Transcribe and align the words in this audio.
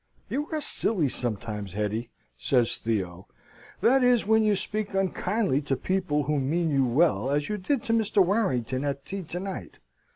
"You 0.31 0.47
are 0.51 0.59
silly 0.61 1.09
sometimes, 1.09 1.73
Hetty," 1.73 2.09
says 2.35 2.75
Theo, 2.77 3.27
"that 3.81 4.03
is 4.03 4.25
when 4.25 4.41
you 4.43 4.55
speak 4.55 4.95
unkindly 4.95 5.61
to 5.61 5.75
people 5.75 6.23
who 6.23 6.39
mean 6.39 6.71
you 6.71 6.87
well, 6.87 7.29
as 7.29 7.49
you 7.49 7.59
did 7.59 7.83
to 7.83 7.93
Mr. 7.93 8.25
Warrington 8.25 8.83
at 8.83 9.05
tea 9.05 9.21
to 9.21 9.39
night. 9.39 9.77